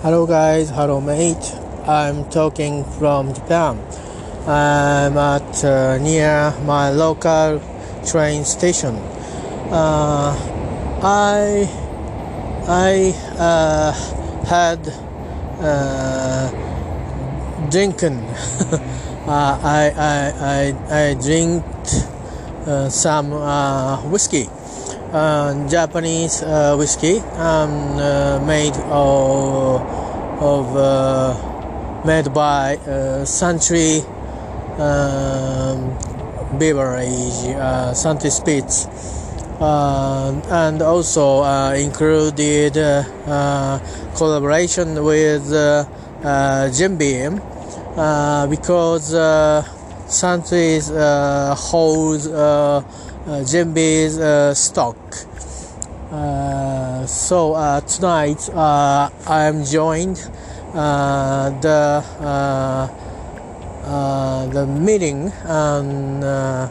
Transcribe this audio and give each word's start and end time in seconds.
Hello 0.00 0.28
guys, 0.28 0.70
hello 0.70 1.00
mate. 1.00 1.52
I'm 1.84 2.30
talking 2.30 2.84
from 2.84 3.34
Japan. 3.34 3.82
I'm 4.46 5.18
at 5.18 5.64
uh, 5.64 5.98
near 5.98 6.54
my 6.64 6.90
local 6.90 7.60
train 8.06 8.44
station. 8.44 8.94
Uh, 9.74 10.38
I 11.02 11.66
I 12.68 13.10
uh, 13.42 13.90
had 14.46 14.78
uh, 15.58 16.46
drinking. 17.68 18.22
Uh, 19.28 19.60
I, 19.62 19.92
I, 19.94 20.32
I, 20.40 21.10
I 21.10 21.14
drink 21.20 21.62
uh, 22.64 22.88
some 22.88 23.30
whiskey. 24.10 24.48
Uh, 25.12 25.66
Japanese 25.70 26.42
uh, 26.42 26.76
whiskey 26.76 27.16
um, 27.40 27.96
uh, 27.96 28.38
made 28.46 28.76
of, 28.92 29.80
of 30.42 32.04
made 32.04 32.32
by 32.34 32.76
uh, 32.76 33.24
Suntory 33.24 34.04
um, 34.78 35.96
beverage, 36.58 37.56
uh, 37.56 37.94
Spirits, 37.94 38.86
uh, 39.60 40.40
and 40.50 40.82
also 40.82 41.40
uh, 41.40 41.72
included 41.72 42.76
uh, 42.76 43.78
collaboration 44.14 45.02
with 45.02 45.48
Jim 46.76 46.98
Beam 46.98 47.40
because 48.50 49.14
uh, 50.90 51.54
holds 51.56 52.28
uh, 53.26 53.44
uh, 53.44 54.18
uh, 54.18 54.54
stock. 54.54 54.96
Uh, 56.10 57.06
so 57.06 57.54
uh, 57.54 57.80
tonight 57.82 58.48
uh, 58.50 59.10
I 59.26 59.44
am 59.44 59.64
joined 59.64 60.18
uh, 60.74 61.50
the 61.60 62.04
uh, 62.20 62.88
uh, 63.84 64.46
the 64.46 64.66
meeting 64.66 65.32
and 65.44 66.24
uh, 66.24 66.68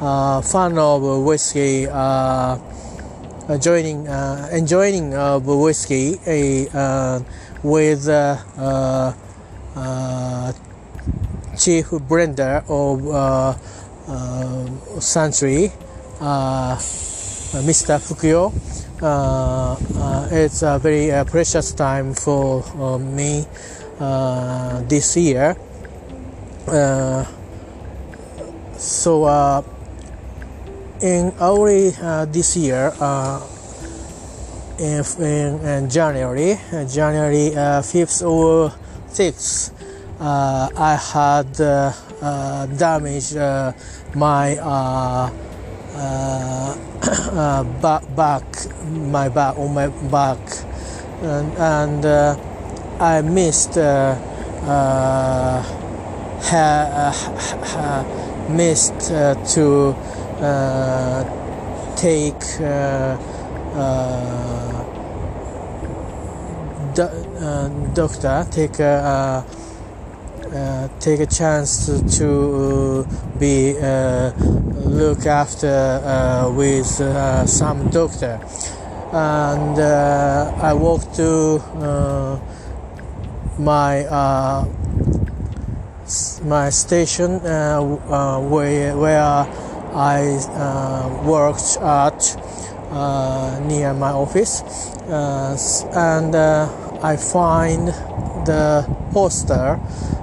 uh, 0.00 0.42
fan 0.42 0.78
of 0.78 1.02
whiskey 1.24 1.86
uh, 1.86 2.58
uh, 3.48 3.58
joining 3.58 4.08
uh, 4.08 4.48
enjoying 4.52 5.14
of 5.14 5.46
whiskey 5.46 6.18
uh, 6.74 7.20
with 7.62 8.08
uh, 8.08 8.36
uh, 8.58 9.12
uh, 9.76 10.52
chief 11.56 11.86
blender 11.86 12.62
of 12.68 13.06
uh, 13.08 13.54
uh, 14.06 14.66
Suntory, 15.00 15.70
uh, 15.70 15.83
Mr. 16.24 18.00
Fukuyo. 18.00 18.52
Uh, 19.02 19.76
uh, 20.00 20.28
it's 20.30 20.62
a 20.62 20.78
very 20.78 21.12
uh, 21.12 21.24
precious 21.24 21.72
time 21.72 22.14
for 22.14 22.64
uh, 22.80 22.98
me 22.98 23.44
uh, 24.00 24.80
this 24.88 25.16
year. 25.16 25.56
Uh, 26.66 27.24
so 28.78 29.24
uh, 29.24 29.62
in 31.02 31.32
early 31.40 31.92
uh, 32.00 32.24
this 32.26 32.56
year, 32.56 32.92
uh, 33.00 33.40
in, 34.78 35.04
in, 35.20 35.60
in 35.60 35.90
January, 35.90 36.52
uh, 36.72 36.84
January 36.88 37.54
uh, 37.54 37.82
5th 37.82 38.26
or 38.26 38.72
6th, 39.08 39.72
uh, 40.20 40.70
I 40.76 40.94
had 40.94 41.60
uh, 41.60 41.92
uh, 42.22 42.66
damaged 42.66 43.36
uh, 43.36 43.72
my 44.14 44.56
uh, 45.94 46.76
uh, 47.32 47.64
back, 47.80 48.02
back, 48.16 48.44
my 48.84 49.28
back, 49.28 49.56
on 49.58 49.74
my 49.74 49.88
back, 50.10 50.38
and, 51.22 51.52
and 51.58 52.04
uh, 52.04 52.36
I 53.00 53.22
missed 53.22 53.78
uh, 53.78 54.16
uh, 54.64 55.62
ha, 56.42 57.16
missed 58.50 59.12
uh, 59.12 59.34
to 59.54 59.94
take 61.96 62.40
do, 66.94 67.08
doctor 67.94 68.46
take 68.50 68.78
uh, 70.54 70.84
uh, 70.84 70.88
take 71.00 71.20
a 71.20 71.26
chance 71.26 71.86
to, 71.86 72.08
to 72.18 73.06
be 73.38 73.76
uh, 73.80 74.32
look 74.86 75.26
after 75.26 75.66
uh, 76.04 76.50
with 76.50 77.00
uh, 77.00 77.46
some 77.46 77.88
doctor. 77.90 78.40
And 79.12 79.78
uh, 79.78 80.52
I 80.60 80.72
walked 80.74 81.14
to 81.16 81.56
uh, 81.78 82.40
my 83.58 84.04
uh, 84.06 84.66
my 86.44 86.70
station 86.70 87.40
uh, 87.44 87.80
uh, 87.80 88.40
where 88.40 88.96
where 88.96 89.22
I 89.94 90.38
uh, 90.50 91.22
worked 91.24 91.76
at 91.80 92.36
uh, 92.90 93.60
near 93.66 93.94
my 93.94 94.10
office. 94.10 94.62
Uh, 95.08 95.56
and 95.94 96.34
uh, 96.34 96.68
I 97.02 97.16
find 97.16 97.88
the 98.46 98.84
poster 99.12 99.78
uh, 99.78 100.13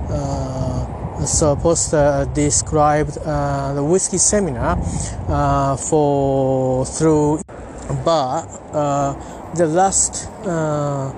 so 1.25 1.55
poster 1.55 2.27
described 2.33 3.17
uh, 3.19 3.73
the 3.73 3.83
whiskey 3.83 4.17
seminar 4.17 4.77
uh, 5.29 5.75
for 5.75 6.85
through 6.85 7.41
but 8.03 8.45
uh, 8.73 9.13
the 9.55 9.67
last 9.67 10.27
uh, 10.45 11.11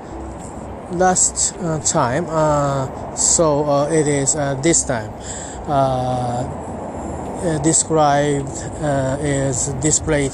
last 0.92 1.56
uh, 1.58 1.80
time 1.80 2.26
uh, 2.30 3.16
so 3.16 3.64
uh, 3.66 3.90
it 3.92 4.08
is 4.08 4.36
uh, 4.36 4.56
this 4.62 4.84
time. 4.84 5.12
Uh, 5.68 6.70
uh, 7.44 7.58
described 7.60 8.48
uh, 8.82 9.18
is 9.20 9.68
displayed 9.82 10.32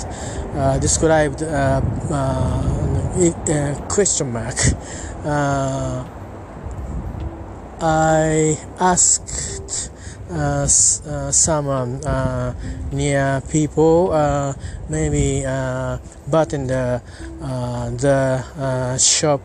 uh, 0.54 0.78
described 0.78 1.42
uh, 1.42 1.82
uh, 2.12 3.32
uh, 3.50 3.76
question 3.88 4.32
mark. 4.32 4.56
Uh, 5.26 6.04
I 7.82 8.58
asked 8.78 9.90
uh, 10.30 10.36
uh, 10.36 11.32
someone 11.32 12.04
uh, 12.04 12.54
near 12.92 13.42
people, 13.50 14.12
uh, 14.12 14.54
maybe 14.90 15.46
uh, 15.46 15.98
but 16.28 16.54
in 16.54 16.68
the 16.68 17.02
uh, 17.42 17.90
the 17.92 18.98
shop 18.98 19.42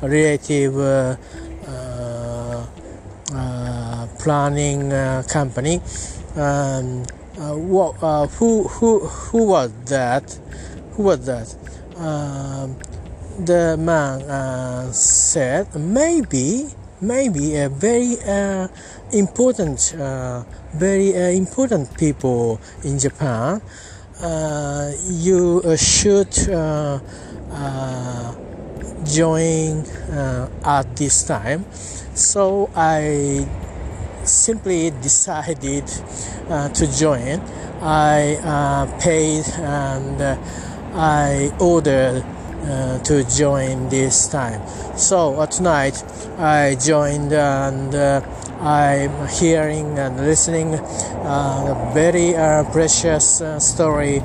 relative 0.00 1.18
planning 4.18 4.90
company. 5.28 5.82
Um, 6.36 7.04
what, 7.36 7.96
who 8.38 8.66
who 8.66 9.00
who 9.00 9.46
was 9.48 9.70
that? 9.86 10.38
Who 10.92 11.02
was 11.02 11.26
that? 11.26 11.54
Um, 11.98 12.76
the 13.44 13.76
man 13.78 14.92
said 14.94 15.74
maybe 15.76 16.70
maybe 17.00 17.56
a 17.56 17.68
very 17.68 18.16
uh, 18.26 18.68
important 19.12 19.94
uh, 19.98 20.42
very 20.74 21.14
uh, 21.14 21.28
important 21.30 21.96
people 21.98 22.60
in 22.84 22.98
Japan 22.98 23.60
uh, 24.22 24.92
you 25.10 25.60
uh, 25.62 25.76
should 25.76 26.32
uh, 26.48 26.98
join 29.04 29.84
at 30.64 30.96
this 30.96 31.22
time. 31.24 31.66
So 32.14 32.70
I 32.74 33.46
simply 34.24 34.90
decided 35.02 35.86
to 36.48 36.86
join. 36.96 37.40
I 37.82 38.88
paid 38.98 39.44
and 39.60 40.40
I 40.94 41.52
ordered 41.60 42.24
uh, 42.66 42.98
to 42.98 43.22
join 43.24 43.88
this 43.88 44.26
time. 44.28 44.60
So 44.96 45.36
uh, 45.36 45.46
tonight 45.46 46.02
I 46.38 46.74
joined 46.74 47.32
and 47.32 47.94
uh, 47.94 48.20
I'm 48.60 49.28
hearing 49.28 49.98
and 49.98 50.16
listening 50.16 50.74
uh, 50.74 51.90
a 51.90 51.94
very 51.94 52.34
uh, 52.34 52.64
precious 52.72 53.40
story 53.58 54.20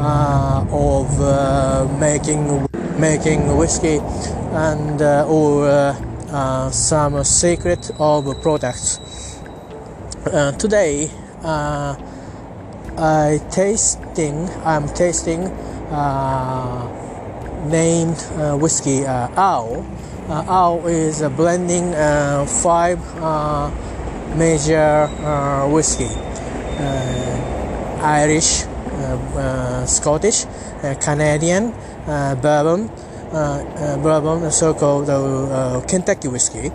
of 0.00 1.98
making 1.98 2.68
making 2.98 3.56
whiskey 3.56 4.00
and 4.52 5.00
or 5.00 5.94
some 6.72 7.24
secret 7.24 7.90
of 7.98 8.42
products. 8.42 9.00
Today 10.58 11.10
I 12.98 13.40
tasting 13.50 14.50
I'm 14.64 14.88
tasting 14.88 15.48
named 17.66 18.16
uh, 18.36 18.56
whiskey 18.56 19.04
uh, 19.04 19.28
Owl. 19.36 19.84
Uh, 20.28 20.44
Owl 20.46 20.86
is 20.86 21.22
uh, 21.22 21.28
blending 21.30 21.94
uh, 21.94 22.44
five 22.46 23.00
uh, 23.22 23.70
major 24.36 25.08
uh, 25.24 25.68
whiskey: 25.68 26.08
uh, 26.08 28.00
Irish, 28.02 28.64
uh, 28.64 29.16
uh, 29.36 29.86
Scottish, 29.86 30.44
uh, 30.44 30.94
Canadian, 31.00 31.72
uh, 32.06 32.34
bourbon, 32.36 32.90
uh, 33.32 33.96
bourbon, 34.02 34.50
so-called 34.50 35.08
uh, 35.08 35.80
Kentucky 35.88 36.28
whiskey, 36.28 36.70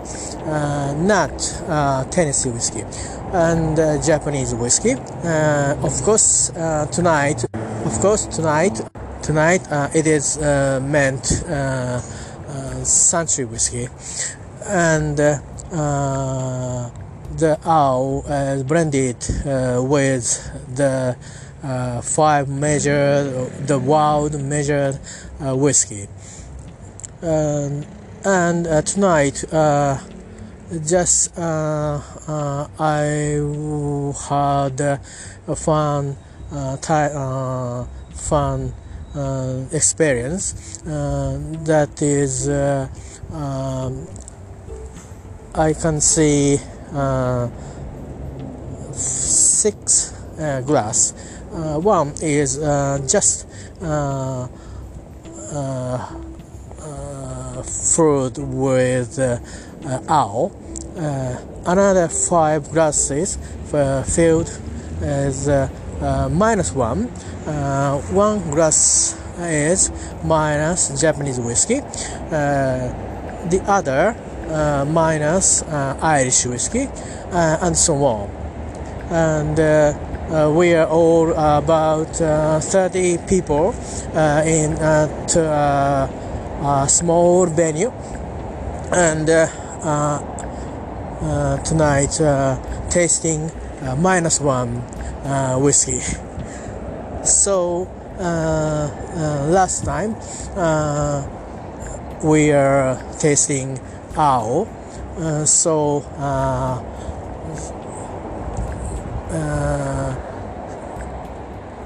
uh, 0.46 0.94
not 0.98 1.30
uh, 1.68 2.04
Tennessee 2.10 2.50
whiskey, 2.50 2.84
and 3.32 3.78
uh, 3.78 4.02
Japanese 4.02 4.54
whiskey. 4.54 4.94
Uh, 4.94 5.76
of 5.82 6.02
course, 6.02 6.50
uh, 6.50 6.86
tonight, 6.90 7.44
of 7.84 8.00
course, 8.00 8.26
tonight, 8.26 8.80
tonight 9.24 9.66
uh, 9.72 9.88
it 9.94 10.06
is 10.06 10.36
uh, 10.36 10.78
meant 10.84 11.42
uh, 11.48 11.50
uh, 11.54 12.00
Suntory 12.84 13.48
whiskey, 13.48 13.88
and 14.66 15.18
uh, 15.18 15.40
uh, 15.72 16.90
the 17.38 17.58
owl 17.64 18.22
is 18.28 18.62
blended 18.64 19.16
with 19.88 20.26
the 20.76 21.16
five 22.02 22.50
measured, 22.50 23.50
the 23.66 23.78
wild 23.78 24.38
measured 24.38 25.00
whiskey. 25.40 26.06
Um, 27.22 27.86
and 28.26 28.86
tonight, 28.86 29.42
just 30.84 31.38
I 31.38 32.00
had 34.28 34.80
a 34.80 35.56
fun, 35.56 36.16
ti- 36.82 37.12
uh, 37.14 37.84
fun 38.12 38.74
experience. 39.72 40.82
Uh, 40.86 41.38
that 41.64 42.02
is, 42.02 42.48
uh, 42.48 42.88
I 45.54 45.72
can 45.72 46.00
see 46.00 46.58
uh, 46.92 47.48
six 48.92 50.12
uh, 50.38 50.60
glass. 50.62 51.14
Uh, 51.52 51.78
one 51.78 52.12
is 52.20 52.58
uh, 52.58 52.98
just 53.08 53.46
uh, 53.80 54.48
uh, 55.52 56.12
uh, 56.82 57.62
filled 57.62 58.38
with 58.38 59.18
uh, 59.18 59.38
uh, 59.86 60.00
owl. 60.08 60.52
Uh, 60.96 61.36
another 61.66 62.08
five 62.08 62.70
glasses 62.72 63.38
uh, 63.72 64.02
filled 64.02 64.50
uh, 65.02 65.04
uh, 65.04 65.68
minus 66.30 66.72
one. 66.72 67.08
Uh, 67.46 68.00
one 68.12 68.50
glass 68.50 69.16
is 69.40 69.90
minus 70.24 71.00
Japanese 71.00 71.40
whiskey. 71.40 71.80
Uh, 71.80 72.92
the 73.50 73.62
other 73.66 74.16
uh, 74.48 74.84
minus 74.88 75.62
uh, 75.62 75.98
Irish 76.00 76.46
whiskey, 76.46 76.88
uh, 77.32 77.58
and 77.62 77.76
so 77.76 77.94
on. 78.04 78.30
And 79.10 79.58
uh, 79.58 79.92
uh, 80.30 80.50
we 80.50 80.74
are 80.74 80.86
all 80.86 81.30
about 81.32 82.20
uh, 82.20 82.60
30 82.60 83.18
people 83.28 83.74
uh, 84.14 84.42
in 84.46 84.72
uh, 84.74 85.08
uh, 85.36 86.84
a 86.84 86.88
small 86.88 87.46
venue, 87.46 87.92
and 88.92 89.28
uh, 89.28 89.46
uh, 89.82 90.20
uh, 91.20 91.56
tonight 91.58 92.20
uh, 92.20 92.56
tasting 92.88 93.50
uh, 93.50 93.63
minus 93.96 94.40
one 94.40 94.78
uh, 95.24 95.56
whiskey. 95.58 96.00
So 97.24 97.88
uh, 98.18 98.22
uh, 98.22 99.46
last 99.48 99.84
time 99.84 100.16
uh, 100.56 101.26
we 102.22 102.52
are 102.52 102.96
tasting. 103.18 103.78
Uh, 104.16 105.44
so 105.44 106.04
uh, 106.18 106.82
uh, 109.30 110.14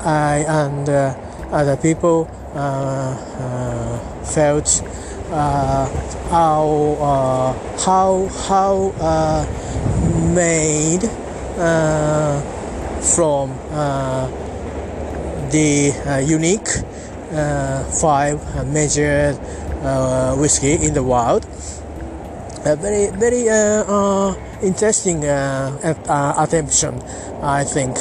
I 0.00 0.44
and 0.48 0.88
uh, 0.88 1.14
other 1.50 1.76
people 1.76 2.28
uh, 2.54 2.58
uh, 2.58 4.24
felt 4.24 4.82
uh, 5.30 5.86
how 6.30 6.96
uh, 7.00 7.52
how 7.84 8.28
how 8.48 8.92
uh, 9.00 9.44
made 10.34 11.04
uh, 11.04 11.27
from 11.58 13.50
uh, 13.72 14.28
the 15.50 15.92
uh, 16.06 16.18
unique 16.18 16.68
uh, 17.32 17.84
five 18.00 18.38
major 18.66 19.36
uh, 19.82 20.36
whiskey 20.36 20.74
in 20.74 20.94
the 20.94 21.02
world. 21.02 21.44
Very 22.64 23.10
very 23.10 23.48
uh, 23.48 23.84
uh, 23.84 24.34
interesting 24.62 25.24
uh, 25.24 25.94
uh, 26.06 26.34
attention, 26.38 27.00
I 27.42 27.64
think. 27.64 27.96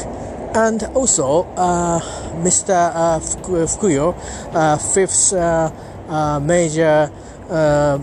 And 0.54 0.84
also, 0.96 1.44
uh, 1.56 2.00
Mr. 2.42 2.92
Uh, 2.94 3.20
Fukuyo, 3.20 4.16
uh, 4.54 4.78
fifth 4.78 5.34
uh, 5.34 5.72
uh, 6.10 6.40
major 6.40 7.12
uh, 7.50 8.00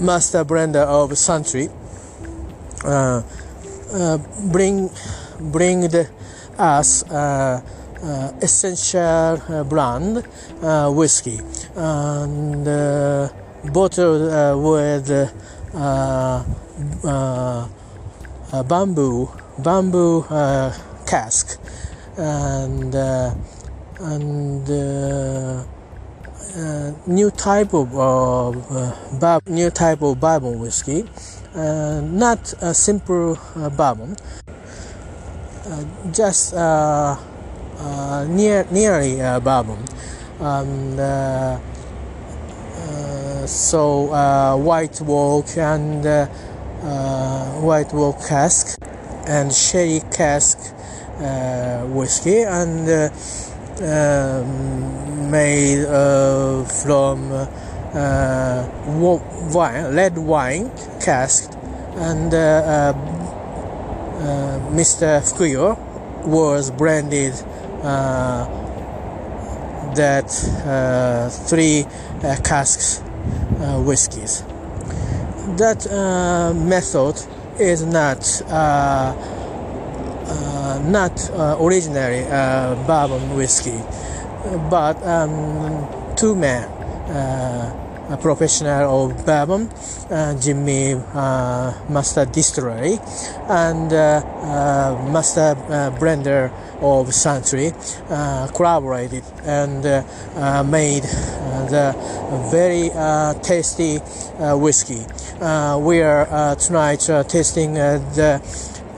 master 0.00 0.44
blender 0.44 0.84
of 0.86 1.10
uh, 1.12 1.14
uh, 1.14 1.83
bring 4.52 4.90
bring 5.40 5.88
the, 5.88 6.08
us 6.58 7.02
uh, 7.10 7.60
uh, 8.02 8.32
essential 8.42 9.40
uh, 9.48 9.64
brand 9.64 10.22
uh, 10.62 10.90
whiskey. 10.92 11.40
And 11.76 12.68
uh, 12.68 13.28
bottled 13.72 14.30
uh, 14.30 14.56
with 14.56 15.10
uh, 15.10 15.28
uh, 15.74 16.44
uh, 18.52 18.62
bamboo 18.62 19.28
bamboo 19.58 20.22
uh, 20.30 20.72
cask. 21.06 21.58
And 22.16 22.94
uh, 22.94 23.34
and 24.00 24.68
uh, 24.70 25.64
uh, 26.56 26.92
new 27.06 27.30
type 27.30 27.72
of 27.74 27.96
uh, 27.96 29.40
new 29.46 29.70
type 29.70 30.02
of 30.02 30.20
bourbon 30.20 30.60
whiskey, 30.60 31.02
uh, 31.02 31.06
not 31.54 32.54
a 32.60 32.74
simple 32.74 33.38
uh, 33.56 33.70
bourbon, 33.70 34.16
uh, 35.66 35.84
just 36.12 36.54
uh, 36.54 37.16
uh, 37.78 38.26
near 38.28 38.66
nearly 38.70 39.20
uh, 39.20 39.40
bourbon, 39.40 39.78
uh, 40.40 41.58
uh, 42.76 43.46
so 43.46 44.12
uh, 44.12 44.56
white 44.56 45.00
walk 45.00 45.56
and 45.56 46.06
uh, 46.06 46.26
uh, 46.82 47.60
white 47.60 47.92
walk 47.92 48.18
cask 48.26 48.78
and 49.26 49.52
sherry 49.52 50.00
cask 50.10 50.58
uh, 51.18 51.84
whiskey 51.86 52.40
and. 52.42 52.88
Uh, 52.88 53.08
um, 53.82 55.30
made 55.30 55.84
uh, 55.84 56.64
from 56.64 57.32
uh, 57.32 58.68
wine, 59.52 59.94
red 59.94 60.16
wine 60.16 60.70
cask, 61.00 61.50
and 61.96 62.32
uh, 62.34 62.38
uh, 62.38 62.92
uh, 64.18 64.60
Mr. 64.70 65.20
Fukuyo 65.22 65.76
was 66.26 66.70
branded 66.70 67.34
that 69.94 70.28
three 71.48 71.86
casks 72.42 73.00
whiskies. 73.86 74.42
That 75.56 75.86
method 76.56 77.20
is 77.60 77.84
not. 77.84 78.42
Uh, 80.34 80.80
not 80.88 81.30
uh, 81.30 81.56
originally 81.60 82.24
uh, 82.24 82.74
bourbon 82.86 83.36
whiskey, 83.36 83.78
but 84.70 84.96
um, 85.06 85.86
two 86.16 86.34
men, 86.34 86.68
professional 88.20 89.04
of 89.04 89.26
bourbon, 89.26 89.68
uh, 90.10 90.38
Jimmy 90.40 90.94
uh, 90.94 91.72
Master 91.88 92.24
Distillery, 92.24 92.98
and 93.48 93.92
uh, 93.92 94.22
uh 94.24 95.10
Master 95.10 95.56
uh, 95.68 95.90
Blender 95.98 96.52
of 96.80 97.14
uh, 98.10 98.46
collaborated 98.54 99.24
and 99.44 99.86
uh, 99.86 100.62
made 100.64 101.02
the 101.02 101.94
very 102.50 102.90
tasty 103.42 103.98
whiskey. 104.38 105.04
We 105.80 106.02
are 106.02 106.56
tonight 106.56 107.00
tasting 107.28 107.74
the 107.74 108.40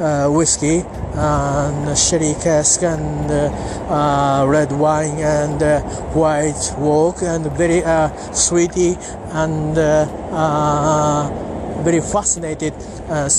uh, 0.00 0.28
whiskey 0.28 0.84
and 1.14 1.96
sherry 1.96 2.34
cask 2.42 2.82
and 2.82 3.30
uh, 3.30 3.48
uh, 3.88 4.46
red 4.46 4.70
wine 4.72 5.18
and 5.18 5.62
uh, 5.62 5.80
white 6.12 6.74
walk 6.78 7.22
and 7.22 7.46
very 7.52 7.82
uh, 7.82 8.08
sweety 8.32 8.96
and 9.32 9.78
uh, 9.78 10.06
uh, 10.32 11.82
very 11.82 12.00
fascinated 12.00 12.74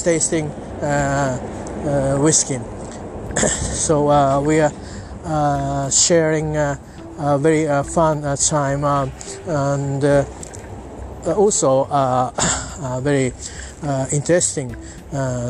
tasting 0.03 0.49
whiskey. 2.21 2.59
so 3.37 4.41
we 4.41 4.59
are 4.59 5.91
sharing 5.91 6.57
a 6.57 6.79
very 7.39 7.65
fun 7.83 8.23
time 8.37 8.83
um, 8.83 9.11
and 9.47 10.03
also 11.27 11.83
a 11.91 12.99
very 13.03 13.33
interesting 14.11 14.75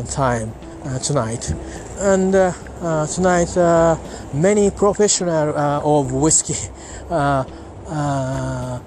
time 0.10 0.52
tonight. 1.00 1.54
And 2.00 2.34
uh, 2.36 2.54
uh, 2.82 3.08
tonight, 3.08 3.56
uh, 3.58 3.98
many 4.34 4.70
professional 4.72 5.58
uh, 5.58 5.82
of 5.84 6.12
whiskey 6.14 6.70
uh, 7.10 7.44
uh, 7.88 8.80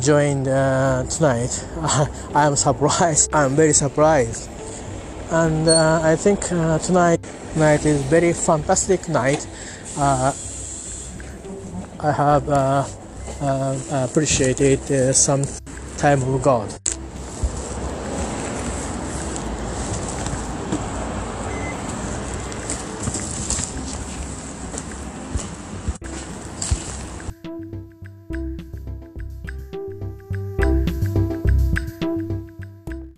joined 0.00 0.48
uh, 0.48 1.04
tonight. 1.04 1.66
I 2.34 2.46
am 2.46 2.56
surprised. 2.56 3.34
I'm 3.34 3.54
very 3.56 3.72
surprised, 3.72 4.48
and 5.30 5.68
uh, 5.68 6.00
I 6.02 6.16
think 6.16 6.50
uh, 6.52 6.78
tonight 6.78 7.20
night 7.56 7.84
is 7.84 8.02
very 8.04 8.32
fantastic 8.32 9.08
night. 9.08 9.46
Uh, 9.96 10.32
I 12.00 12.12
have 12.12 12.48
uh, 12.48 12.84
uh, 13.40 14.08
appreciated 14.10 14.80
uh, 14.90 15.12
some 15.12 15.44
time 15.98 16.22
of 16.22 16.42
God. 16.42 16.81